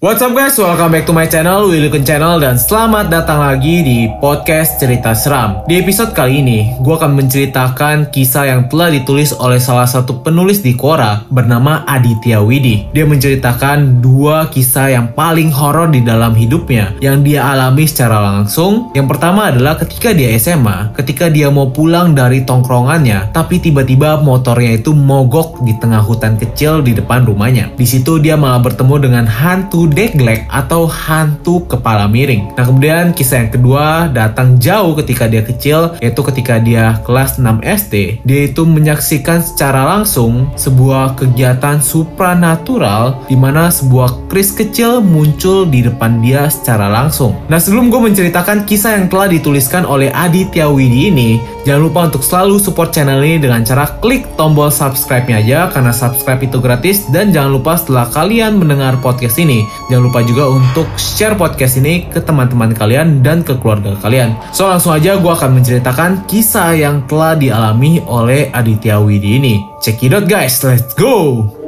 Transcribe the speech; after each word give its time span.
What's 0.00 0.24
up 0.24 0.32
guys, 0.32 0.56
welcome 0.56 0.96
back 0.96 1.04
to 1.04 1.12
my 1.12 1.28
channel, 1.28 1.68
Willyken 1.68 2.08
Channel 2.08 2.40
dan 2.40 2.56
selamat 2.56 3.12
datang 3.12 3.44
lagi 3.44 3.84
di 3.84 4.08
podcast 4.16 4.80
cerita 4.80 5.12
seram. 5.12 5.60
Di 5.68 5.76
episode 5.76 6.16
kali 6.16 6.40
ini, 6.40 6.72
gue 6.80 6.94
akan 6.96 7.20
menceritakan 7.20 8.08
kisah 8.08 8.48
yang 8.48 8.64
telah 8.72 8.88
ditulis 8.88 9.36
oleh 9.36 9.60
salah 9.60 9.84
satu 9.84 10.24
penulis 10.24 10.64
di 10.64 10.72
Quora 10.72 11.28
bernama 11.28 11.84
Aditya 11.84 12.40
Widi. 12.40 12.88
Dia 12.96 13.04
menceritakan 13.04 14.00
dua 14.00 14.48
kisah 14.48 14.88
yang 14.88 15.12
paling 15.12 15.52
horor 15.52 15.92
di 15.92 16.00
dalam 16.00 16.32
hidupnya 16.32 16.96
yang 17.04 17.20
dia 17.20 17.52
alami 17.52 17.84
secara 17.84 18.24
langsung. 18.24 18.96
Yang 18.96 19.04
pertama 19.04 19.52
adalah 19.52 19.76
ketika 19.76 20.16
dia 20.16 20.32
SMA, 20.40 20.96
ketika 20.96 21.28
dia 21.28 21.52
mau 21.52 21.76
pulang 21.76 22.16
dari 22.16 22.48
tongkrongannya, 22.48 23.36
tapi 23.36 23.60
tiba-tiba 23.60 24.16
motornya 24.24 24.80
itu 24.80 24.96
mogok 24.96 25.60
di 25.60 25.76
tengah 25.76 26.00
hutan 26.00 26.40
kecil 26.40 26.80
di 26.80 26.96
depan 26.96 27.28
rumahnya. 27.28 27.76
Di 27.76 27.84
situ 27.84 28.16
dia 28.16 28.40
malah 28.40 28.64
bertemu 28.64 28.96
dengan 28.96 29.28
hantu 29.28 29.89
deglek 29.92 30.46
atau 30.48 30.86
hantu 30.86 31.66
kepala 31.66 32.06
miring. 32.06 32.54
Nah 32.54 32.64
kemudian 32.64 33.12
kisah 33.12 33.44
yang 33.46 33.52
kedua 33.52 34.08
datang 34.10 34.56
jauh 34.56 34.94
ketika 34.96 35.26
dia 35.26 35.42
kecil 35.42 35.98
yaitu 35.98 36.22
ketika 36.24 36.62
dia 36.62 36.98
kelas 37.04 37.36
6 37.36 37.60
SD. 37.60 38.24
Dia 38.24 38.40
itu 38.48 38.62
menyaksikan 38.64 39.42
secara 39.42 39.84
langsung 39.84 40.48
sebuah 40.54 41.18
kegiatan 41.18 41.82
supranatural 41.82 43.20
di 43.26 43.36
mana 43.36 43.68
sebuah 43.68 44.30
kris 44.30 44.54
kecil 44.54 45.02
muncul 45.02 45.66
di 45.66 45.82
depan 45.84 46.22
dia 46.22 46.46
secara 46.48 46.86
langsung. 46.86 47.34
Nah 47.50 47.58
sebelum 47.58 47.90
gue 47.90 48.00
menceritakan 48.00 48.64
kisah 48.64 48.96
yang 48.96 49.10
telah 49.10 49.26
dituliskan 49.26 49.82
oleh 49.82 50.08
Aditya 50.14 50.70
Widi 50.70 51.10
ini, 51.10 51.30
jangan 51.66 51.82
lupa 51.86 52.00
untuk 52.08 52.22
selalu 52.24 52.56
support 52.60 52.90
channel 52.94 53.20
ini 53.20 53.40
dengan 53.40 53.64
cara 53.64 53.98
klik 54.00 54.24
tombol 54.34 54.68
subscribe-nya 54.72 55.42
aja 55.42 55.58
karena 55.72 55.92
subscribe 55.92 56.40
itu 56.44 56.58
gratis 56.60 57.08
dan 57.08 57.32
jangan 57.32 57.56
lupa 57.56 57.76
setelah 57.76 58.06
kalian 58.10 58.56
mendengar 58.60 58.96
podcast 59.00 59.36
ini 59.40 59.62
Jangan 59.90 60.06
lupa 60.06 60.20
juga 60.22 60.44
untuk 60.46 60.86
share 60.94 61.34
podcast 61.34 61.82
ini 61.82 62.06
ke 62.06 62.22
teman-teman 62.22 62.70
kalian 62.70 63.26
dan 63.26 63.42
ke 63.42 63.58
keluarga 63.58 63.98
kalian. 63.98 64.38
So 64.54 64.70
langsung 64.70 64.94
aja 64.94 65.18
gue 65.18 65.32
akan 65.32 65.58
menceritakan 65.58 66.30
kisah 66.30 66.78
yang 66.78 67.10
telah 67.10 67.34
dialami 67.34 67.98
oleh 68.06 68.54
Aditya 68.54 69.02
Widi 69.02 69.42
ini. 69.42 69.54
Check 69.82 70.06
it 70.06 70.14
out 70.14 70.30
guys, 70.30 70.62
let's 70.62 70.94
go! 70.94 71.59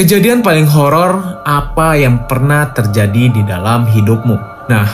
Kejadian 0.00 0.40
paling 0.40 0.64
horor 0.64 1.44
apa 1.44 1.92
yang 1.92 2.24
pernah 2.24 2.72
terjadi 2.72 3.36
di 3.36 3.44
dalam 3.44 3.84
hidupmu? 3.84 4.32
Nah, 4.72 4.88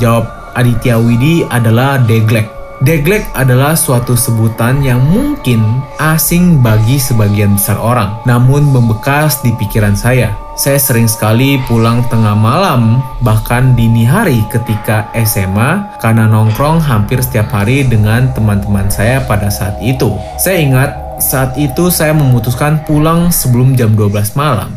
jawab 0.00 0.56
Aditya 0.56 0.96
Widi 0.96 1.44
adalah 1.44 2.00
deglek. 2.00 2.48
Deglek 2.80 3.28
adalah 3.36 3.76
suatu 3.76 4.16
sebutan 4.16 4.80
yang 4.80 5.04
mungkin 5.04 5.84
asing 6.00 6.64
bagi 6.64 6.96
sebagian 6.96 7.60
besar 7.60 7.76
orang, 7.76 8.16
namun 8.24 8.64
membekas 8.64 9.44
di 9.44 9.52
pikiran 9.60 9.92
saya. 9.92 10.32
Saya 10.56 10.80
sering 10.80 11.04
sekali 11.04 11.60
pulang 11.68 12.00
tengah 12.08 12.32
malam, 12.32 13.04
bahkan 13.20 13.76
dini 13.76 14.08
hari 14.08 14.40
ketika 14.48 15.12
SMA, 15.20 16.00
karena 16.00 16.24
nongkrong 16.24 16.80
hampir 16.80 17.20
setiap 17.20 17.52
hari 17.52 17.84
dengan 17.84 18.32
teman-teman 18.32 18.88
saya 18.88 19.20
pada 19.28 19.52
saat 19.52 19.76
itu. 19.84 20.16
Saya 20.40 20.64
ingat 20.64 21.09
saat 21.20 21.54
itu 21.60 21.92
saya 21.92 22.16
memutuskan 22.16 22.82
pulang 22.88 23.30
sebelum 23.30 23.76
jam 23.76 23.92
12 23.94 24.34
malam, 24.34 24.72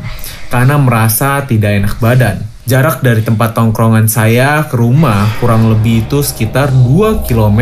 karena 0.51 0.75
merasa 0.77 1.41
tidak 1.47 1.81
enak 1.81 1.95
badan. 1.97 2.37
Jarak 2.63 3.03
dari 3.03 3.19
tempat 3.19 3.51
tongkrongan 3.55 4.07
saya 4.07 4.63
ke 4.67 4.79
rumah 4.79 5.27
kurang 5.43 5.67
lebih 5.67 6.07
itu 6.07 6.23
sekitar 6.23 6.71
2 6.71 7.27
km 7.27 7.59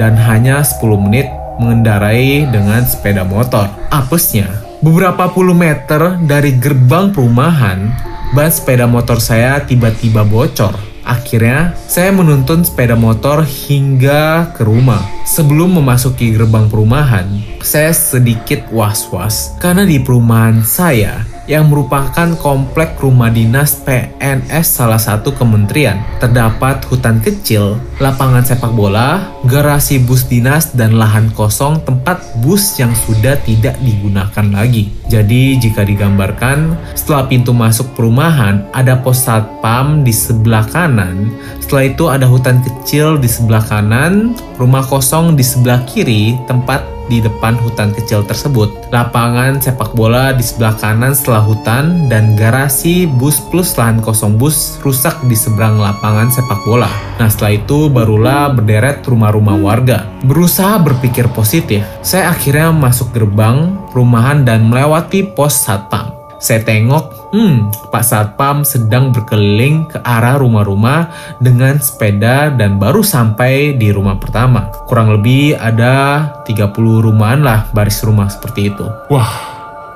dan 0.00 0.16
hanya 0.16 0.64
10 0.64 0.80
menit 0.96 1.28
mengendarai 1.60 2.48
dengan 2.48 2.82
sepeda 2.84 3.22
motor. 3.22 3.68
Apesnya, 3.92 4.48
beberapa 4.80 5.30
puluh 5.30 5.54
meter 5.54 6.18
dari 6.24 6.56
gerbang 6.58 7.14
perumahan, 7.14 7.92
ban 8.34 8.50
sepeda 8.50 8.88
motor 8.88 9.22
saya 9.22 9.62
tiba-tiba 9.62 10.26
bocor. 10.26 10.93
Akhirnya, 11.04 11.76
saya 11.84 12.10
menuntun 12.10 12.64
sepeda 12.64 12.96
motor 12.96 13.44
hingga 13.44 14.52
ke 14.56 14.64
rumah. 14.64 15.04
Sebelum 15.28 15.76
memasuki 15.80 16.32
gerbang 16.32 16.68
perumahan, 16.72 17.28
saya 17.60 17.92
sedikit 17.92 18.64
was-was 18.72 19.56
karena 19.60 19.84
di 19.84 20.00
perumahan 20.00 20.64
saya 20.64 21.33
yang 21.50 21.68
merupakan 21.68 22.32
komplek 22.40 22.96
rumah 23.00 23.28
dinas 23.28 23.80
PNS 23.84 24.66
salah 24.80 25.00
satu 25.00 25.34
kementerian. 25.34 26.00
Terdapat 26.22 26.84
hutan 26.88 27.20
kecil, 27.20 27.76
lapangan 28.00 28.46
sepak 28.46 28.72
bola, 28.72 29.34
garasi 29.44 30.00
bus 30.00 30.24
dinas, 30.28 30.72
dan 30.72 30.96
lahan 30.96 31.28
kosong 31.36 31.82
tempat 31.84 32.20
bus 32.40 32.80
yang 32.80 32.92
sudah 32.94 33.36
tidak 33.44 33.76
digunakan 33.84 34.46
lagi. 34.54 34.88
Jadi 35.10 35.60
jika 35.60 35.84
digambarkan, 35.84 36.78
setelah 36.96 37.28
pintu 37.28 37.52
masuk 37.52 37.92
perumahan, 37.92 38.64
ada 38.72 38.96
pos 38.96 39.24
satpam 39.24 40.00
di 40.04 40.12
sebelah 40.12 40.64
kanan, 40.72 41.28
setelah 41.60 41.84
itu 41.88 42.04
ada 42.08 42.26
hutan 42.28 42.60
kecil 42.60 43.16
di 43.20 43.28
sebelah 43.28 43.64
kanan, 43.64 44.32
rumah 44.56 44.84
kosong 44.84 45.36
di 45.36 45.44
sebelah 45.44 45.84
kiri, 45.84 46.36
tempat 46.48 46.93
di 47.10 47.20
depan 47.20 47.58
hutan 47.60 47.90
kecil 47.92 48.22
tersebut. 48.22 48.70
Lapangan 48.94 49.58
sepak 49.58 49.92
bola 49.92 50.30
di 50.32 50.46
sebelah 50.46 50.78
kanan 50.78 51.12
setelah 51.12 51.42
hutan 51.42 52.06
dan 52.06 52.38
garasi 52.38 53.04
bus 53.04 53.42
plus 53.50 53.74
lahan 53.74 53.98
kosong 53.98 54.38
bus 54.38 54.78
rusak 54.86 55.18
di 55.26 55.34
seberang 55.34 55.82
lapangan 55.82 56.30
sepak 56.30 56.62
bola. 56.62 56.88
Nah 57.18 57.26
setelah 57.26 57.58
itu 57.58 57.90
barulah 57.90 58.54
berderet 58.54 59.02
rumah-rumah 59.04 59.58
warga. 59.58 60.06
Berusaha 60.22 60.80
berpikir 60.80 61.28
positif, 61.34 61.82
saya 62.00 62.30
akhirnya 62.30 62.70
masuk 62.70 63.10
gerbang 63.10 63.76
perumahan 63.90 64.46
dan 64.46 64.64
melewati 64.70 65.26
pos 65.34 65.66
satpam. 65.66 66.13
Saya 66.44 66.60
tengok, 66.60 67.32
hmm, 67.32 67.88
Pak 67.88 68.04
Satpam 68.04 68.68
sedang 68.68 69.16
berkeliling 69.16 69.88
ke 69.88 69.96
arah 70.04 70.36
rumah-rumah 70.36 71.08
dengan 71.40 71.80
sepeda 71.80 72.52
dan 72.52 72.76
baru 72.76 73.00
sampai 73.00 73.80
di 73.80 73.88
rumah 73.88 74.20
pertama. 74.20 74.68
Kurang 74.84 75.08
lebih 75.16 75.56
ada 75.56 76.28
30 76.44 77.00
rumahan 77.00 77.40
lah 77.40 77.64
baris 77.72 78.04
rumah 78.04 78.28
seperti 78.28 78.68
itu. 78.68 78.84
Wah, 79.08 79.32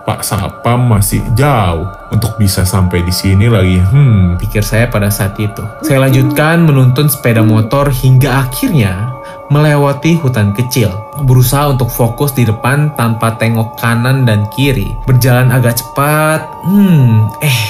Pak 0.09 0.25
Satpam 0.25 0.89
masih 0.89 1.21
jauh 1.37 1.85
untuk 2.09 2.41
bisa 2.41 2.65
sampai 2.65 3.05
di 3.05 3.13
sini 3.13 3.45
lagi. 3.45 3.85
Hmm, 3.85 4.41
pikir 4.41 4.65
saya 4.65 4.89
pada 4.89 5.13
saat 5.13 5.37
itu. 5.37 5.61
Saya 5.85 6.09
lanjutkan 6.09 6.65
menuntun 6.65 7.13
sepeda 7.13 7.45
motor 7.45 7.93
hingga 7.93 8.49
akhirnya 8.49 9.18
melewati 9.49 10.21
hutan 10.21 10.53
kecil, 10.53 10.93
berusaha 11.25 11.73
untuk 11.73 11.89
fokus 11.89 12.37
di 12.37 12.45
depan 12.45 12.93
tanpa 12.95 13.37
tengok 13.41 13.81
kanan 13.81 14.29
dan 14.29 14.45
kiri. 14.53 14.89
Berjalan 15.09 15.49
agak 15.49 15.81
cepat, 15.81 16.45
hmm, 16.69 17.41
eh, 17.41 17.61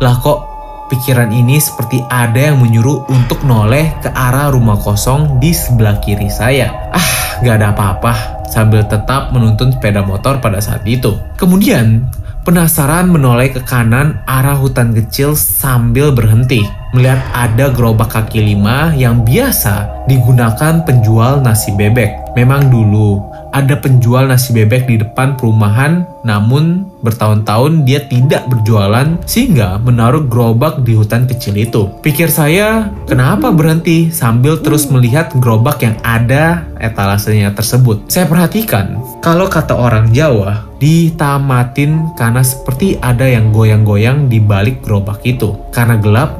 lah 0.00 0.20
kok 0.20 0.44
pikiran 0.92 1.32
ini 1.32 1.58
seperti 1.58 2.04
ada 2.12 2.52
yang 2.52 2.60
menyuruh 2.62 3.08
untuk 3.10 3.42
noleh 3.42 3.96
ke 4.04 4.12
arah 4.12 4.52
rumah 4.52 4.78
kosong 4.78 5.40
di 5.42 5.50
sebelah 5.50 5.98
kiri 6.04 6.28
saya. 6.28 6.92
Ah, 6.92 7.40
gak 7.42 7.58
ada 7.60 7.72
apa-apa, 7.72 8.46
sambil 8.52 8.84
tetap 8.86 9.32
menuntun 9.32 9.72
sepeda 9.74 10.04
motor 10.04 10.38
pada 10.38 10.60
saat 10.60 10.84
itu. 10.84 11.16
Kemudian, 11.40 12.06
penasaran 12.46 13.10
menoleh 13.10 13.50
ke 13.50 13.64
kanan 13.66 14.22
arah 14.28 14.54
hutan 14.54 14.94
kecil 14.94 15.34
sambil 15.34 16.14
berhenti 16.14 16.62
melihat 16.96 17.20
ada 17.36 17.68
gerobak 17.68 18.08
kaki 18.16 18.40
lima 18.40 18.96
yang 18.96 19.20
biasa 19.20 20.08
digunakan 20.08 20.80
penjual 20.88 21.44
nasi 21.44 21.76
bebek. 21.76 22.32
Memang 22.32 22.72
dulu 22.72 23.20
ada 23.52 23.76
penjual 23.80 24.28
nasi 24.28 24.52
bebek 24.52 24.84
di 24.84 25.00
depan 25.00 25.36
perumahan, 25.40 26.04
namun 26.24 26.84
bertahun-tahun 27.00 27.88
dia 27.88 28.04
tidak 28.04 28.44
berjualan 28.52 29.16
sehingga 29.24 29.80
menaruh 29.80 30.28
gerobak 30.28 30.84
di 30.84 30.92
hutan 30.92 31.24
kecil 31.24 31.56
itu. 31.56 31.88
Pikir 32.04 32.28
saya, 32.28 32.92
kenapa 33.08 33.48
berhenti 33.52 34.12
sambil 34.12 34.60
terus 34.60 34.88
melihat 34.92 35.32
gerobak 35.40 35.80
yang 35.80 35.96
ada 36.04 36.68
etalasenya 36.80 37.56
tersebut? 37.56 38.04
Saya 38.12 38.28
perhatikan, 38.28 39.00
kalau 39.24 39.48
kata 39.48 39.72
orang 39.72 40.12
Jawa, 40.12 40.68
ditamatin 40.76 42.12
karena 42.20 42.44
seperti 42.44 43.00
ada 43.00 43.24
yang 43.24 43.48
goyang-goyang 43.56 44.28
di 44.28 44.36
balik 44.36 44.84
gerobak 44.84 45.24
itu. 45.24 45.56
Karena 45.72 45.96
gelap, 45.96 46.36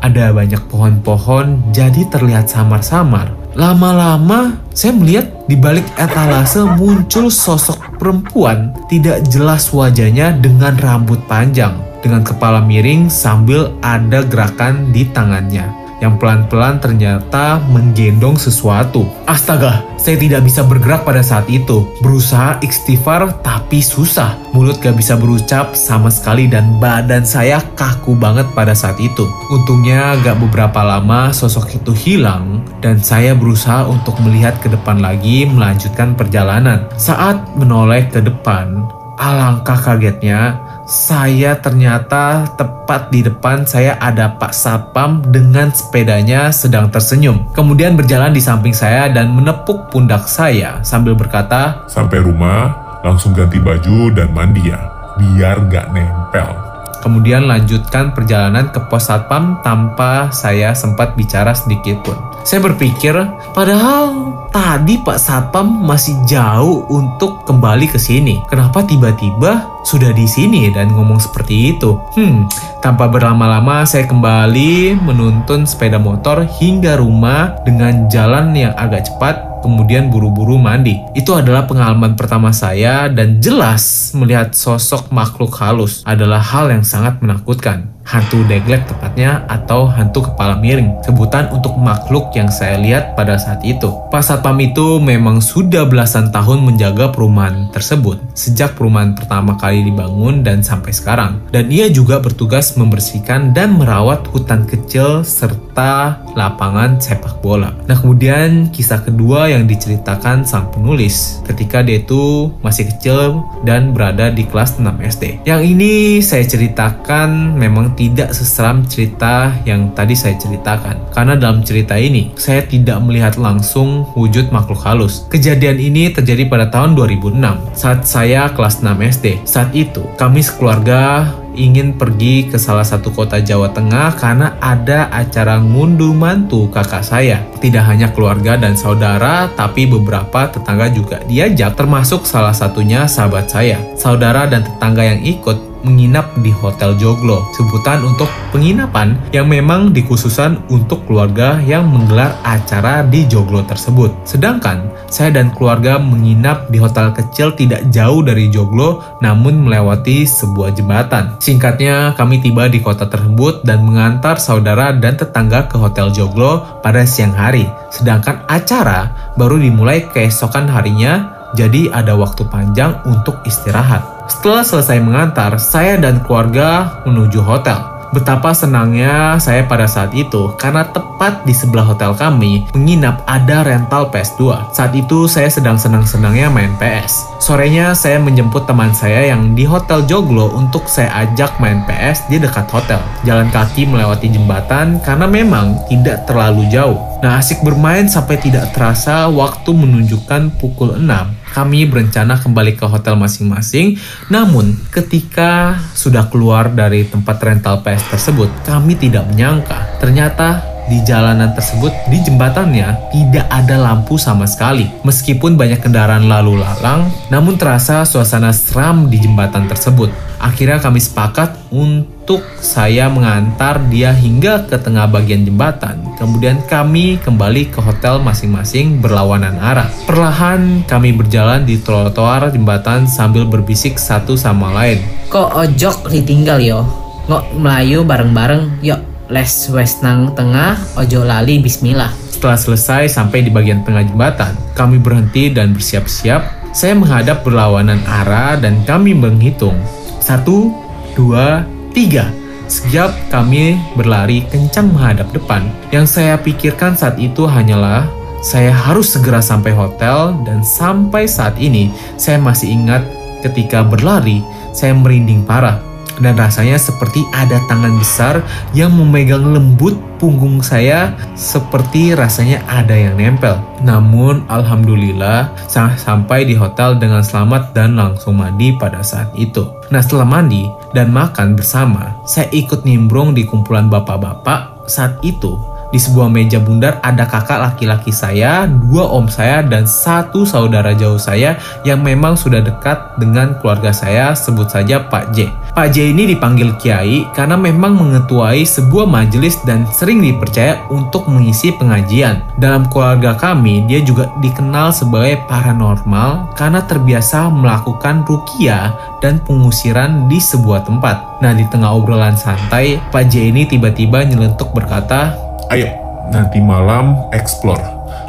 ada 0.00 0.32
banyak 0.32 0.62
pohon-pohon 0.72 1.72
jadi 1.76 2.08
terlihat 2.08 2.48
samar-samar. 2.48 3.28
Lama-lama 3.56 4.56
saya 4.72 4.96
melihat 4.96 5.32
di 5.48 5.56
balik 5.56 5.84
etalase 5.96 6.64
muncul 6.76 7.28
sosok 7.28 8.00
perempuan 8.00 8.72
tidak 8.88 9.24
jelas 9.28 9.72
wajahnya 9.72 10.36
dengan 10.36 10.76
rambut 10.80 11.20
panjang 11.24 11.72
dengan 12.06 12.22
kepala 12.22 12.62
miring 12.62 13.10
sambil 13.10 13.74
ada 13.84 14.22
gerakan 14.22 14.94
di 14.94 15.04
tangannya. 15.10 15.75
Yang 16.00 16.20
pelan-pelan 16.20 16.78
ternyata 16.78 17.60
menggendong 17.72 18.36
sesuatu. 18.36 19.08
Astaga, 19.24 19.84
saya 19.96 20.20
tidak 20.20 20.44
bisa 20.44 20.62
bergerak 20.62 21.02
pada 21.08 21.24
saat 21.24 21.48
itu. 21.48 21.88
Berusaha 22.04 22.60
istighfar 22.60 23.40
tapi 23.40 23.80
susah. 23.80 24.36
Mulut 24.52 24.78
gak 24.80 24.96
bisa 24.96 25.16
berucap 25.16 25.72
sama 25.72 26.12
sekali 26.12 26.48
dan 26.48 26.76
badan 26.78 27.24
saya 27.24 27.60
kaku 27.74 28.16
banget 28.16 28.46
pada 28.52 28.76
saat 28.76 29.00
itu. 29.00 29.24
Untungnya 29.52 30.16
gak 30.20 30.40
beberapa 30.40 30.84
lama 30.84 31.32
sosok 31.32 31.80
itu 31.80 31.92
hilang 31.96 32.64
dan 32.84 33.00
saya 33.00 33.32
berusaha 33.32 33.88
untuk 33.88 34.16
melihat 34.20 34.56
ke 34.60 34.68
depan 34.68 35.00
lagi 35.00 35.48
melanjutkan 35.48 36.12
perjalanan. 36.12 36.86
Saat 37.00 37.56
menoleh 37.56 38.08
ke 38.12 38.20
depan, 38.20 38.84
alangkah 39.16 39.80
kagetnya 39.80 40.65
saya 40.86 41.58
ternyata 41.58 42.46
tepat 42.54 43.10
di 43.10 43.26
depan 43.26 43.66
saya 43.66 43.98
ada 43.98 44.38
Pak 44.38 44.54
Sapam 44.54 45.18
dengan 45.34 45.74
sepedanya 45.74 46.54
sedang 46.54 46.94
tersenyum. 46.94 47.50
Kemudian 47.50 47.98
berjalan 47.98 48.30
di 48.30 48.38
samping 48.38 48.70
saya 48.70 49.10
dan 49.10 49.34
menepuk 49.34 49.90
pundak 49.90 50.30
saya 50.30 50.78
sambil 50.86 51.18
berkata, 51.18 51.82
Sampai 51.90 52.22
rumah, 52.22 52.70
langsung 53.02 53.34
ganti 53.34 53.58
baju 53.58 54.14
dan 54.14 54.30
mandi 54.30 54.70
ya, 54.70 54.78
biar 55.18 55.66
gak 55.66 55.90
nempel. 55.90 56.65
Kemudian 57.06 57.46
lanjutkan 57.46 58.10
perjalanan 58.10 58.74
ke 58.74 58.82
pos 58.90 59.06
satpam 59.06 59.62
tanpa 59.62 60.34
saya 60.34 60.74
sempat 60.74 61.14
bicara 61.14 61.54
sedikit 61.54 62.02
pun. 62.02 62.18
Saya 62.42 62.66
berpikir, 62.66 63.14
padahal 63.54 64.34
tadi 64.54 65.02
Pak 65.02 65.18
Satpam 65.18 65.82
masih 65.82 66.14
jauh 66.30 66.86
untuk 66.90 67.42
kembali 67.42 67.90
ke 67.90 67.98
sini. 67.98 68.38
Kenapa 68.46 68.86
tiba-tiba 68.86 69.66
sudah 69.82 70.14
di 70.14 70.30
sini 70.30 70.70
dan 70.70 70.94
ngomong 70.94 71.18
seperti 71.18 71.74
itu? 71.74 71.98
Hmm, 72.14 72.46
tanpa 72.82 73.10
berlama-lama 73.10 73.82
saya 73.82 74.06
kembali 74.06 74.94
menuntun 74.94 75.66
sepeda 75.66 75.98
motor 75.98 76.46
hingga 76.46 77.02
rumah 77.02 77.54
dengan 77.66 78.06
jalan 78.06 78.54
yang 78.54 78.74
agak 78.78 79.10
cepat 79.10 79.55
kemudian 79.66 80.06
buru-buru 80.06 80.54
mandi. 80.62 80.94
Itu 81.18 81.34
adalah 81.34 81.66
pengalaman 81.66 82.14
pertama 82.14 82.54
saya 82.54 83.10
dan 83.10 83.42
jelas 83.42 84.14
melihat 84.14 84.54
sosok 84.54 85.10
makhluk 85.10 85.50
halus 85.58 86.06
adalah 86.06 86.38
hal 86.38 86.70
yang 86.70 86.86
sangat 86.86 87.18
menakutkan 87.18 87.95
hantu 88.06 88.46
deglek 88.46 88.86
tepatnya 88.86 89.42
atau 89.50 89.90
hantu 89.90 90.30
kepala 90.32 90.56
miring. 90.62 91.02
Sebutan 91.02 91.50
untuk 91.50 91.74
makhluk 91.76 92.30
yang 92.38 92.48
saya 92.48 92.78
lihat 92.78 93.18
pada 93.18 93.34
saat 93.36 93.60
itu. 93.66 93.90
Pak 94.08 94.22
Satpam 94.22 94.56
itu 94.62 95.02
memang 95.02 95.42
sudah 95.42 95.84
belasan 95.84 96.30
tahun 96.30 96.62
menjaga 96.62 97.10
perumahan 97.10 97.68
tersebut 97.74 98.22
sejak 98.36 98.78
perumahan 98.78 99.16
pertama 99.18 99.58
kali 99.58 99.82
dibangun 99.82 100.46
dan 100.46 100.62
sampai 100.62 100.94
sekarang. 100.94 101.42
Dan 101.50 101.72
ia 101.72 101.90
juga 101.90 102.22
bertugas 102.22 102.78
membersihkan 102.78 103.50
dan 103.50 103.80
merawat 103.80 104.22
hutan 104.30 104.68
kecil 104.68 105.26
serta 105.26 106.22
lapangan 106.36 107.00
sepak 107.00 107.40
bola. 107.40 107.72
Nah 107.88 107.96
kemudian 107.96 108.70
kisah 108.70 109.02
kedua 109.02 109.50
yang 109.50 109.64
diceritakan 109.64 110.44
sang 110.44 110.70
penulis 110.70 111.40
ketika 111.48 111.80
dia 111.80 112.04
itu 112.04 112.52
masih 112.60 112.86
kecil 112.92 113.42
dan 113.64 113.96
berada 113.96 114.28
di 114.28 114.44
kelas 114.44 114.76
6 114.76 114.84
SD. 115.00 115.24
Yang 115.48 115.62
ini 115.66 115.92
saya 116.20 116.44
ceritakan 116.44 117.56
memang 117.56 117.95
tidak 117.96 118.36
seseram 118.36 118.84
cerita 118.84 119.56
yang 119.64 119.90
tadi 119.96 120.12
saya 120.12 120.36
ceritakan. 120.36 121.10
Karena 121.10 121.34
dalam 121.34 121.64
cerita 121.64 121.96
ini, 121.96 122.30
saya 122.36 122.62
tidak 122.62 123.00
melihat 123.02 123.40
langsung 123.40 124.06
wujud 124.14 124.52
makhluk 124.52 124.78
halus. 124.84 125.24
Kejadian 125.32 125.80
ini 125.80 126.12
terjadi 126.12 126.46
pada 126.46 126.68
tahun 126.68 126.94
2006, 126.94 127.72
saat 127.72 128.04
saya 128.04 128.52
kelas 128.52 128.84
6 128.84 128.92
SD. 129.00 129.26
Saat 129.48 129.72
itu, 129.72 130.04
kami 130.20 130.44
sekeluarga 130.44 131.32
ingin 131.56 131.96
pergi 131.96 132.46
ke 132.46 132.60
salah 132.60 132.84
satu 132.84 133.10
kota 133.10 133.40
Jawa 133.40 133.72
Tengah 133.72 134.14
karena 134.20 134.54
ada 134.60 135.08
acara 135.08 135.56
ngunduh 135.58 136.12
mantu 136.12 136.68
kakak 136.68 137.02
saya. 137.02 137.42
Tidak 137.58 137.82
hanya 137.82 138.12
keluarga 138.12 138.60
dan 138.60 138.76
saudara, 138.76 139.48
tapi 139.56 139.88
beberapa 139.88 140.52
tetangga 140.52 140.92
juga 140.92 141.24
diajak, 141.24 141.74
termasuk 141.74 142.28
salah 142.28 142.52
satunya 142.52 143.08
sahabat 143.08 143.48
saya. 143.48 143.80
Saudara 143.96 144.44
dan 144.46 144.62
tetangga 144.62 145.02
yang 145.02 145.24
ikut 145.24 145.75
menginap 145.86 146.34
di 146.42 146.50
Hotel 146.50 146.98
Joglo, 146.98 147.46
sebutan 147.54 148.02
untuk 148.02 148.26
penginapan 148.50 149.14
yang 149.30 149.46
memang 149.46 149.94
dikhususan 149.94 150.66
untuk 150.66 151.06
keluarga 151.06 151.62
yang 151.62 151.86
menggelar 151.86 152.34
acara 152.42 153.06
di 153.06 153.22
Joglo 153.30 153.62
tersebut. 153.62 154.10
Sedangkan 154.26 154.90
saya 155.06 155.30
dan 155.30 155.54
keluarga 155.54 156.02
menginap 156.02 156.66
di 156.66 156.82
hotel 156.82 157.14
kecil 157.14 157.54
tidak 157.54 157.86
jauh 157.94 158.26
dari 158.26 158.50
Joglo 158.50 159.22
namun 159.22 159.62
melewati 159.62 160.26
sebuah 160.26 160.74
jembatan. 160.74 161.38
Singkatnya, 161.38 162.18
kami 162.18 162.42
tiba 162.42 162.66
di 162.66 162.82
kota 162.82 163.06
tersebut 163.06 163.62
dan 163.62 163.86
mengantar 163.86 164.42
saudara 164.42 164.90
dan 164.90 165.14
tetangga 165.14 165.70
ke 165.70 165.78
Hotel 165.78 166.10
Joglo 166.10 166.82
pada 166.82 167.06
siang 167.06 167.32
hari. 167.32 167.70
Sedangkan 167.94 168.42
acara 168.50 169.32
baru 169.38 169.62
dimulai 169.62 170.10
keesokan 170.10 170.66
harinya 170.66 171.36
jadi 171.54 171.88
ada 171.94 172.18
waktu 172.18 172.42
panjang 172.50 172.98
untuk 173.06 173.38
istirahat. 173.46 174.15
Setelah 174.26 174.66
selesai 174.66 174.98
mengantar, 174.98 175.58
saya 175.62 175.94
dan 175.98 176.22
keluarga 176.22 177.02
menuju 177.06 177.40
hotel. 177.42 177.96
Betapa 178.14 178.54
senangnya 178.54 179.36
saya 179.42 179.66
pada 179.66 179.84
saat 179.84 180.14
itu 180.14 180.54
karena 180.56 180.86
tepat 180.88 181.42
di 181.42 181.52
sebelah 181.52 181.84
hotel 181.84 182.14
kami 182.14 182.64
menginap 182.72 183.20
ada 183.26 183.66
rental 183.66 184.08
PS2. 184.08 184.72
Saat 184.72 184.94
itu 184.94 185.26
saya 185.26 185.50
sedang 185.50 185.76
senang-senangnya 185.76 186.48
main 186.48 186.72
PS. 186.78 187.26
Sorenya 187.42 187.92
saya 187.92 188.16
menjemput 188.22 188.64
teman 188.64 188.94
saya 188.94 189.28
yang 189.28 189.52
di 189.52 189.68
Hotel 189.68 190.06
Joglo 190.08 190.48
untuk 190.54 190.88
saya 190.88 191.26
ajak 191.26 191.58
main 191.58 191.84
PS 191.84 192.30
di 192.30 192.40
dekat 192.40 192.70
hotel. 192.70 193.02
Jalan 193.26 193.50
kaki 193.50 193.84
melewati 193.84 194.30
jembatan 194.30 195.02
karena 195.02 195.26
memang 195.28 195.76
tidak 195.90 196.24
terlalu 196.24 196.64
jauh. 196.72 196.96
Nah 197.24 197.40
asik 197.40 197.64
bermain 197.64 198.04
sampai 198.06 198.36
tidak 198.36 198.76
terasa 198.76 199.28
waktu 199.32 199.72
menunjukkan 199.72 200.60
pukul 200.60 201.00
6 201.00 201.46
kami 201.56 201.88
berencana 201.88 202.36
kembali 202.36 202.76
ke 202.76 202.84
hotel 202.84 203.16
masing-masing. 203.16 203.96
Namun, 204.28 204.76
ketika 204.92 205.80
sudah 205.96 206.28
keluar 206.28 206.68
dari 206.68 207.08
tempat 207.08 207.40
rental 207.40 207.80
PS 207.80 208.12
tersebut, 208.12 208.52
kami 208.68 208.92
tidak 209.00 209.24
menyangka 209.24 209.96
ternyata 209.96 210.75
di 210.86 211.02
jalanan 211.02 211.52
tersebut 211.52 211.90
di 212.06 212.22
jembatannya 212.22 213.10
tidak 213.10 213.46
ada 213.50 213.76
lampu 213.78 214.14
sama 214.18 214.46
sekali. 214.46 214.86
Meskipun 215.02 215.58
banyak 215.58 215.82
kendaraan 215.82 216.26
lalu 216.30 216.58
lalang, 216.62 217.10
namun 217.30 217.58
terasa 217.58 218.06
suasana 218.06 218.54
seram 218.54 219.10
di 219.10 219.18
jembatan 219.18 219.66
tersebut. 219.66 220.10
Akhirnya 220.36 220.76
kami 220.78 221.00
sepakat 221.00 221.56
untuk 221.72 222.44
saya 222.60 223.08
mengantar 223.08 223.80
dia 223.88 224.12
hingga 224.12 224.68
ke 224.68 224.76
tengah 224.76 225.08
bagian 225.08 225.48
jembatan. 225.48 225.96
Kemudian 226.20 226.60
kami 226.68 227.16
kembali 227.24 227.72
ke 227.72 227.80
hotel 227.80 228.20
masing-masing 228.20 229.00
berlawanan 229.00 229.56
arah. 229.56 229.88
Perlahan 230.04 230.84
kami 230.84 231.16
berjalan 231.16 231.64
di 231.64 231.80
trotoar 231.80 232.52
jembatan 232.52 233.08
sambil 233.08 233.48
berbisik 233.48 233.96
satu 233.96 234.36
sama 234.36 234.72
lain. 234.76 235.00
Kok 235.32 235.56
ojok 235.56 236.12
ditinggal 236.12 236.60
yo? 236.60 236.80
Ngok 237.26 237.58
melayu 237.58 238.06
bareng-bareng 238.06 238.86
yuk 238.86 239.00
les 239.26 239.52
wes 239.74 239.98
nang 240.02 240.32
tengah 240.34 240.78
ojo 240.98 241.26
lali 241.26 241.58
bismillah. 241.58 242.10
Setelah 242.30 242.58
selesai 242.60 243.02
sampai 243.10 243.46
di 243.46 243.50
bagian 243.50 243.82
tengah 243.82 244.04
jembatan, 244.06 244.52
kami 244.76 245.00
berhenti 245.00 245.50
dan 245.50 245.72
bersiap-siap. 245.72 246.70
Saya 246.76 246.92
menghadap 246.92 247.40
berlawanan 247.40 248.04
arah 248.04 248.60
dan 248.60 248.84
kami 248.84 249.16
menghitung. 249.16 249.80
Satu, 250.20 250.68
dua, 251.16 251.64
tiga. 251.96 252.28
Sejak 252.68 253.14
kami 253.32 253.78
berlari 253.96 254.44
kencang 254.52 254.92
menghadap 254.92 255.30
depan, 255.32 255.64
yang 255.94 256.04
saya 256.04 256.36
pikirkan 256.36 256.98
saat 256.98 257.16
itu 257.16 257.46
hanyalah 257.46 258.04
saya 258.44 258.70
harus 258.70 259.16
segera 259.16 259.40
sampai 259.40 259.72
hotel 259.72 260.36
dan 260.44 260.60
sampai 260.60 261.24
saat 261.26 261.56
ini 261.56 261.90
saya 262.20 262.36
masih 262.36 262.68
ingat 262.68 263.02
ketika 263.40 263.80
berlari 263.82 264.44
saya 264.76 264.92
merinding 264.92 265.42
parah 265.42 265.80
dan 266.20 266.36
rasanya 266.36 266.80
seperti 266.80 267.24
ada 267.32 267.60
tangan 267.68 267.96
besar 267.96 268.40
yang 268.72 268.92
memegang 268.94 269.44
lembut 269.52 269.96
punggung 270.16 270.64
saya 270.64 271.12
seperti 271.36 272.16
rasanya 272.16 272.64
ada 272.68 272.96
yang 272.96 273.20
nempel. 273.20 273.60
Namun 273.84 274.48
alhamdulillah 274.48 275.52
sampai 276.00 276.48
di 276.48 276.56
hotel 276.56 276.96
dengan 276.96 277.20
selamat 277.20 277.76
dan 277.76 278.00
langsung 278.00 278.40
mandi 278.40 278.72
pada 278.76 279.04
saat 279.04 279.28
itu. 279.36 279.68
Nah 279.92 280.00
setelah 280.00 280.26
mandi 280.26 280.66
dan 280.96 281.12
makan 281.12 281.54
bersama, 281.54 282.16
saya 282.24 282.48
ikut 282.50 282.82
nimbrung 282.88 283.36
di 283.36 283.44
kumpulan 283.44 283.92
bapak-bapak 283.92 284.88
saat 284.88 285.18
itu 285.20 285.75
di 285.96 286.04
sebuah 286.04 286.28
meja 286.28 286.60
bundar 286.60 287.00
ada 287.00 287.24
kakak 287.24 287.56
laki-laki 287.56 288.12
saya, 288.12 288.68
dua 288.68 289.08
om 289.08 289.24
saya, 289.32 289.64
dan 289.64 289.88
satu 289.88 290.44
saudara 290.44 290.92
jauh 290.92 291.16
saya 291.16 291.56
yang 291.88 292.04
memang 292.04 292.36
sudah 292.36 292.60
dekat 292.60 293.16
dengan 293.16 293.56
keluarga 293.64 293.96
saya, 293.96 294.36
sebut 294.36 294.68
saja 294.68 295.00
Pak 295.08 295.32
J. 295.32 295.48
Pak 295.72 295.96
J 295.96 296.12
ini 296.12 296.36
dipanggil 296.36 296.76
Kiai 296.76 297.24
karena 297.32 297.56
memang 297.56 297.96
mengetuai 297.96 298.60
sebuah 298.68 299.08
majelis 299.08 299.56
dan 299.64 299.88
sering 299.88 300.20
dipercaya 300.20 300.84
untuk 300.92 301.32
mengisi 301.32 301.72
pengajian. 301.72 302.44
Dalam 302.60 302.84
keluarga 302.92 303.32
kami, 303.32 303.88
dia 303.88 304.04
juga 304.04 304.28
dikenal 304.44 304.92
sebagai 304.92 305.48
paranormal 305.48 306.52
karena 306.60 306.84
terbiasa 306.84 307.48
melakukan 307.48 308.20
rukia 308.28 308.92
dan 309.24 309.40
pengusiran 309.48 310.28
di 310.28 310.36
sebuah 310.36 310.84
tempat. 310.84 311.40
Nah, 311.40 311.56
di 311.56 311.64
tengah 311.72 311.96
obrolan 311.96 312.36
santai, 312.36 313.00
Pak 313.08 313.32
J 313.32 313.48
ini 313.48 313.64
tiba-tiba 313.64 314.24
nyelentuk 314.28 314.76
berkata, 314.76 315.45
Ayo, 315.66 315.90
nanti 316.30 316.62
malam 316.62 317.26
explore. 317.34 317.82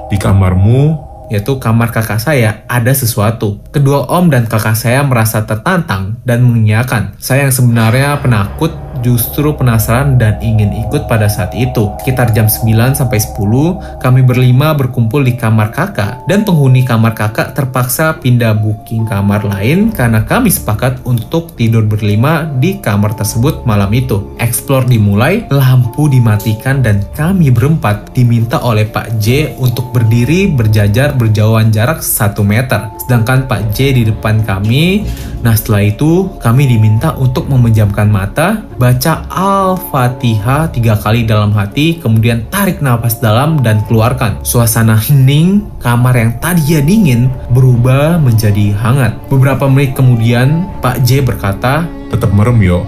Di 0.10 0.17
kamarmu 0.17 1.06
yaitu 1.27 1.60
kamar 1.60 1.91
kakak 1.91 2.24
saya, 2.24 2.63
ada 2.72 2.89
sesuatu. 2.96 3.60
Kedua 3.70 4.08
om 4.08 4.32
dan 4.32 4.48
kakak 4.48 4.79
saya 4.79 5.03
merasa 5.03 5.44
tertantang 5.44 6.17
dan 6.24 6.41
mengiyakan. 6.48 7.20
Saya 7.20 7.46
yang 7.46 7.53
sebenarnya 7.53 8.17
penakut 8.24 8.72
justru 9.01 9.53
penasaran 9.55 10.15
dan 10.15 10.39
ingin 10.39 10.73
ikut 10.87 11.09
pada 11.09 11.27
saat 11.27 11.53
itu. 11.57 11.93
Sekitar 12.01 12.31
jam 12.31 12.49
9 12.49 12.97
sampai 12.97 13.19
10, 13.19 14.01
kami 14.01 14.21
berlima 14.23 14.73
berkumpul 14.77 15.25
di 15.25 15.35
kamar 15.35 15.73
kakak 15.73 16.23
dan 16.25 16.47
penghuni 16.47 16.83
kamar 16.83 17.13
kakak 17.17 17.53
terpaksa 17.57 18.17
pindah 18.19 18.57
booking 18.57 19.07
kamar 19.07 19.43
lain 19.45 19.89
karena 19.93 20.23
kami 20.23 20.51
sepakat 20.51 21.01
untuk 21.05 21.53
tidur 21.55 21.85
berlima 21.85 22.47
di 22.57 22.77
kamar 22.79 23.15
tersebut 23.17 23.63
malam 23.63 23.89
itu. 23.93 24.35
Explore 24.37 24.87
dimulai, 24.87 25.47
lampu 25.49 26.07
dimatikan 26.11 26.85
dan 26.85 27.03
kami 27.15 27.49
berempat 27.49 28.13
diminta 28.13 28.61
oleh 28.61 28.85
Pak 28.87 29.19
J 29.21 29.57
untuk 29.57 29.89
berdiri 29.91 30.51
berjajar 30.51 31.15
berjauhan 31.17 31.73
jarak 31.73 32.03
1 32.03 32.37
meter. 32.45 32.93
Sedangkan 33.07 33.47
Pak 33.47 33.71
J 33.71 33.95
di 33.95 34.03
depan 34.03 34.43
kami, 34.43 35.07
nah 35.41 35.55
setelah 35.55 35.87
itu 35.87 36.27
kami 36.43 36.67
diminta 36.67 37.15
untuk 37.15 37.47
memejamkan 37.47 38.11
mata, 38.11 38.61
baca 38.88 39.27
Al-Fatihah 39.27 40.72
tiga 40.72 40.96
kali 40.96 41.27
dalam 41.27 41.51
hati, 41.51 42.00
kemudian 42.00 42.48
tarik 42.48 42.79
nafas 42.79 43.20
dalam 43.20 43.60
dan 43.60 43.84
keluarkan. 43.84 44.39
Suasana 44.48 44.96
hening, 44.96 45.67
kamar 45.84 46.15
yang 46.15 46.32
tadinya 46.39 46.79
dingin 46.88 47.22
berubah 47.51 48.15
menjadi 48.15 48.72
hangat. 48.79 49.20
Beberapa 49.27 49.67
menit 49.67 49.91
kemudian, 49.91 50.72
Pak 50.79 51.03
J 51.03 51.20
berkata, 51.20 51.84
tetap 52.08 52.32
merem 52.32 52.63
yo. 52.63 52.88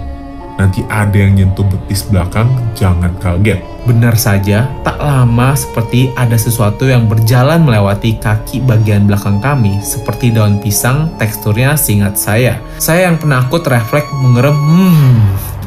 Nanti 0.56 0.80
ada 0.88 1.12
yang 1.12 1.36
nyentuh 1.36 1.68
betis 1.68 2.08
belakang, 2.08 2.48
jangan 2.72 3.12
kaget. 3.20 3.60
Benar 3.84 4.16
saja, 4.16 4.68
tak 4.84 5.00
lama 5.00 5.56
seperti 5.56 6.12
ada 6.16 6.36
sesuatu 6.36 6.84
yang 6.88 7.08
berjalan 7.08 7.64
melewati 7.64 8.20
kaki 8.20 8.64
bagian 8.64 9.08
belakang 9.08 9.40
kami, 9.40 9.80
seperti 9.80 10.32
daun 10.32 10.60
pisang, 10.60 11.12
teksturnya 11.16 11.76
seingat 11.80 12.16
saya. 12.20 12.60
Saya 12.76 13.08
yang 13.08 13.16
penakut 13.16 13.64
refleks 13.64 14.12
mengerem, 14.20 14.52
hmm, 14.52 15.16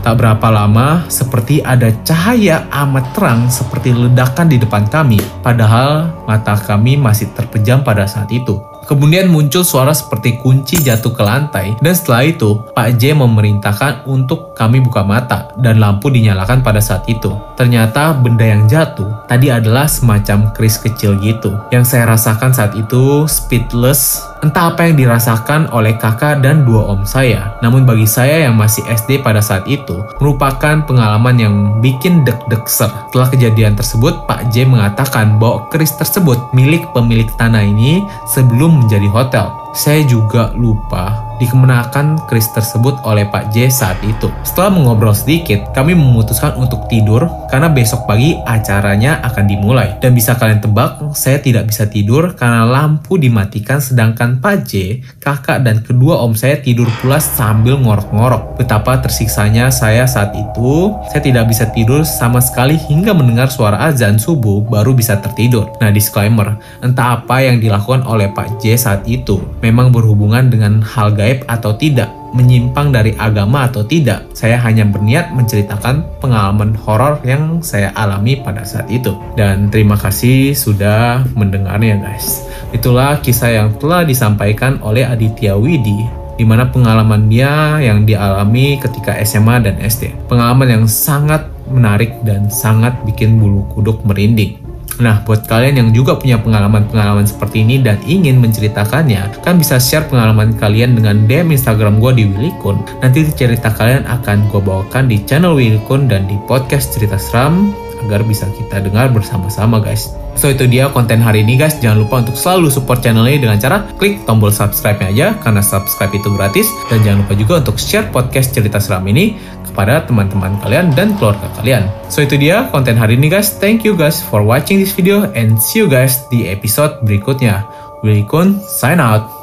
Tak 0.04 0.20
berapa 0.20 0.52
lama, 0.52 1.08
seperti 1.08 1.64
ada 1.64 1.88
cahaya 2.04 2.68
amat 2.76 3.16
terang 3.16 3.48
seperti 3.48 3.96
ledakan 3.96 4.52
di 4.52 4.60
depan 4.60 4.84
kami, 4.92 5.16
padahal 5.40 6.12
mata 6.28 6.60
kami 6.60 7.00
masih 7.00 7.32
terpejam 7.32 7.88
pada 7.88 8.04
saat 8.04 8.28
itu. 8.28 8.60
Kemudian 8.84 9.32
muncul 9.32 9.64
suara 9.64 9.96
seperti 9.96 10.44
kunci 10.44 10.76
jatuh 10.84 11.16
ke 11.16 11.24
lantai 11.24 11.80
dan 11.80 11.96
setelah 11.96 12.28
itu 12.28 12.60
Pak 12.76 13.00
J 13.00 13.16
memerintahkan 13.16 14.04
untuk 14.12 14.52
kami 14.60 14.84
buka 14.84 15.08
mata 15.08 15.56
dan 15.56 15.80
lampu 15.80 16.12
dinyalakan 16.12 16.60
pada 16.60 16.84
saat 16.84 17.08
itu. 17.08 17.32
Ternyata 17.56 18.12
benda 18.12 18.44
yang 18.44 18.68
jatuh 18.68 19.24
tadi 19.32 19.48
adalah 19.48 19.88
semacam 19.88 20.52
kris 20.52 20.76
kecil 20.84 21.16
gitu. 21.24 21.56
Yang 21.72 21.96
saya 21.96 22.12
rasakan 22.12 22.52
saat 22.52 22.76
itu 22.76 23.24
speedless 23.24 24.20
Entah 24.44 24.76
apa 24.76 24.92
yang 24.92 25.00
dirasakan 25.00 25.72
oleh 25.72 25.96
kakak 25.96 26.44
dan 26.44 26.68
dua 26.68 26.92
om 26.92 27.08
saya. 27.08 27.56
Namun 27.64 27.88
bagi 27.88 28.04
saya 28.04 28.44
yang 28.44 28.60
masih 28.60 28.84
SD 28.84 29.24
pada 29.24 29.40
saat 29.40 29.64
itu, 29.72 30.04
merupakan 30.20 30.84
pengalaman 30.84 31.40
yang 31.40 31.56
bikin 31.80 32.28
deg-deg 32.28 32.68
ser. 32.68 32.92
Setelah 33.08 33.32
kejadian 33.32 33.80
tersebut, 33.80 34.28
Pak 34.28 34.52
J 34.52 34.68
mengatakan 34.68 35.40
bahwa 35.40 35.72
keris 35.72 35.96
tersebut 35.96 36.52
milik 36.52 36.84
pemilik 36.92 37.32
tanah 37.40 37.64
ini 37.64 38.04
sebelum 38.28 38.84
menjadi 38.84 39.08
hotel. 39.08 39.63
Saya 39.74 40.06
juga 40.06 40.54
lupa 40.54 41.34
dikemenangkan 41.42 42.30
kris 42.30 42.48
tersebut 42.54 43.02
oleh 43.04 43.26
Pak 43.28 43.52
J 43.52 43.68
saat 43.68 43.98
itu. 44.06 44.30
Setelah 44.46 44.72
mengobrol 44.72 45.12
sedikit, 45.12 45.74
kami 45.74 45.98
memutuskan 45.98 46.56
untuk 46.56 46.86
tidur 46.88 47.26
karena 47.50 47.68
besok 47.68 48.06
pagi 48.06 48.38
acaranya 48.46 49.20
akan 49.26 49.46
dimulai. 49.50 49.98
Dan 49.98 50.14
bisa 50.14 50.38
kalian 50.38 50.62
tebak, 50.62 51.02
saya 51.18 51.42
tidak 51.42 51.68
bisa 51.74 51.90
tidur 51.90 52.38
karena 52.38 52.64
lampu 52.64 53.18
dimatikan 53.18 53.82
sedangkan 53.82 54.40
Pak 54.40 54.56
J, 54.70 55.04
kakak 55.20 55.66
dan 55.66 55.82
kedua 55.82 56.22
om 56.22 56.38
saya 56.38 56.62
tidur 56.62 56.88
pula 57.02 57.18
sambil 57.20 57.76
ngorok-ngorok. 57.82 58.62
Betapa 58.62 59.02
tersiksanya 59.02 59.74
saya 59.74 60.06
saat 60.08 60.32
itu, 60.38 60.94
saya 61.12 61.22
tidak 61.26 61.50
bisa 61.50 61.68
tidur 61.74 62.06
sama 62.06 62.40
sekali 62.40 62.78
hingga 62.78 63.12
mendengar 63.12 63.50
suara 63.50 63.82
azan 63.90 64.16
subuh 64.22 64.64
baru 64.64 64.94
bisa 64.96 65.20
tertidur. 65.20 65.74
Nah 65.82 65.90
disclaimer, 65.92 66.56
entah 66.80 67.20
apa 67.20 67.42
yang 67.44 67.58
dilakukan 67.60 68.06
oleh 68.06 68.32
Pak 68.32 68.62
J 68.62 68.78
saat 68.78 69.02
itu, 69.10 69.42
memang 69.64 69.96
berhubungan 69.96 70.52
dengan 70.52 70.84
hal 70.84 71.16
gaib 71.16 71.48
atau 71.48 71.72
tidak, 71.80 72.12
menyimpang 72.36 72.92
dari 72.92 73.16
agama 73.16 73.72
atau 73.72 73.88
tidak. 73.88 74.28
Saya 74.36 74.60
hanya 74.60 74.84
berniat 74.84 75.32
menceritakan 75.32 76.20
pengalaman 76.20 76.76
horor 76.76 77.24
yang 77.24 77.64
saya 77.64 77.96
alami 77.96 78.44
pada 78.44 78.68
saat 78.68 78.92
itu. 78.92 79.16
Dan 79.40 79.72
terima 79.72 79.96
kasih 79.96 80.52
sudah 80.52 81.24
mendengarnya 81.40 82.04
guys. 82.04 82.44
Itulah 82.76 83.24
kisah 83.24 83.56
yang 83.56 83.70
telah 83.80 84.04
disampaikan 84.04 84.84
oleh 84.84 85.08
Aditya 85.08 85.56
Widi 85.56 86.24
di 86.34 86.42
mana 86.42 86.66
pengalaman 86.66 87.30
dia 87.30 87.78
yang 87.78 88.10
dialami 88.10 88.82
ketika 88.82 89.16
SMA 89.22 89.62
dan 89.62 89.78
SD. 89.78 90.28
Pengalaman 90.28 90.82
yang 90.82 90.86
sangat 90.90 91.46
menarik 91.70 92.20
dan 92.26 92.50
sangat 92.50 92.98
bikin 93.06 93.38
bulu 93.38 93.66
kuduk 93.72 94.02
merinding. 94.04 94.63
Nah, 95.02 95.26
buat 95.26 95.50
kalian 95.50 95.80
yang 95.80 95.90
juga 95.96 96.20
punya 96.20 96.38
pengalaman-pengalaman 96.38 97.26
seperti 97.26 97.66
ini 97.66 97.82
dan 97.82 97.98
ingin 98.06 98.38
menceritakannya, 98.38 99.42
kan 99.42 99.58
bisa 99.58 99.82
share 99.82 100.06
pengalaman 100.06 100.54
kalian 100.54 100.94
dengan 100.94 101.26
DM 101.26 101.56
Instagram 101.56 101.98
gue 101.98 102.12
di 102.22 102.24
Willikun. 102.30 102.82
Nanti 103.02 103.26
cerita 103.34 103.74
kalian 103.74 104.06
akan 104.06 104.50
gue 104.54 104.62
bawakan 104.62 105.10
di 105.10 105.22
channel 105.26 105.58
Willikun 105.58 106.06
dan 106.06 106.30
di 106.30 106.38
podcast 106.46 106.94
Cerita 106.94 107.18
Seram 107.18 107.83
agar 108.06 108.22
bisa 108.28 108.46
kita 108.56 108.84
dengar 108.84 109.10
bersama-sama 109.10 109.80
guys. 109.80 110.12
So 110.34 110.50
itu 110.50 110.66
dia 110.66 110.90
konten 110.90 111.22
hari 111.22 111.46
ini 111.46 111.58
guys. 111.58 111.78
Jangan 111.78 112.04
lupa 112.04 112.26
untuk 112.26 112.36
selalu 112.38 112.74
support 112.74 113.06
channel 113.06 113.26
ini 113.30 113.42
dengan 113.42 113.58
cara 113.62 113.86
klik 114.02 114.26
tombol 114.26 114.50
subscribe-nya 114.50 115.08
aja 115.14 115.28
karena 115.42 115.62
subscribe 115.62 116.14
itu 116.14 116.30
gratis 116.34 116.68
dan 116.90 117.06
jangan 117.06 117.26
lupa 117.26 117.34
juga 117.38 117.54
untuk 117.62 117.78
share 117.78 118.10
podcast 118.10 118.52
cerita 118.52 118.82
seram 118.82 119.06
ini 119.06 119.38
kepada 119.70 120.06
teman-teman 120.06 120.58
kalian 120.62 120.94
dan 120.94 121.18
keluarga 121.18 121.50
kalian. 121.62 121.90
So 122.10 122.22
itu 122.26 122.38
dia 122.38 122.70
konten 122.70 122.98
hari 122.98 123.18
ini 123.18 123.30
guys. 123.30 123.58
Thank 123.58 123.86
you 123.86 123.94
guys 123.98 124.22
for 124.22 124.46
watching 124.46 124.82
this 124.82 124.94
video 124.94 125.30
and 125.38 125.58
see 125.58 125.82
you 125.82 125.88
guys 125.90 126.26
di 126.30 126.50
episode 126.50 127.02
berikutnya. 127.06 127.66
Kun 128.04 128.60
sign 128.60 129.00
out. 129.00 129.43